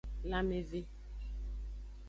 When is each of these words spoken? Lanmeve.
Lanmeve. 0.29 0.79